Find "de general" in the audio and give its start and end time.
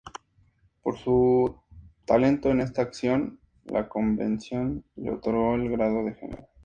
6.03-6.47